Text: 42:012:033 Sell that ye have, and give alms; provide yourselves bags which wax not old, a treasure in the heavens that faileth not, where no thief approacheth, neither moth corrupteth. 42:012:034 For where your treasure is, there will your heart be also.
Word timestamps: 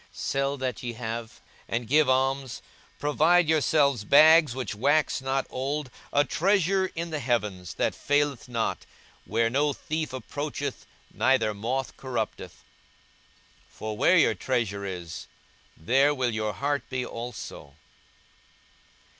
42:012:033 0.01 0.09
Sell 0.15 0.57
that 0.57 0.81
ye 0.81 0.93
have, 0.93 1.39
and 1.67 1.87
give 1.87 2.09
alms; 2.09 2.63
provide 2.97 3.47
yourselves 3.47 4.03
bags 4.03 4.55
which 4.55 4.73
wax 4.73 5.21
not 5.21 5.45
old, 5.51 5.91
a 6.11 6.25
treasure 6.25 6.89
in 6.95 7.11
the 7.11 7.19
heavens 7.19 7.75
that 7.75 7.93
faileth 7.93 8.49
not, 8.49 8.87
where 9.25 9.47
no 9.47 9.73
thief 9.73 10.11
approacheth, 10.11 10.87
neither 11.13 11.53
moth 11.53 11.95
corrupteth. 11.97 12.63
42:012:034 13.69 13.69
For 13.75 13.95
where 13.95 14.17
your 14.17 14.33
treasure 14.33 14.85
is, 14.85 15.27
there 15.77 16.15
will 16.15 16.31
your 16.31 16.53
heart 16.53 16.81
be 16.89 17.05
also. 17.05 17.75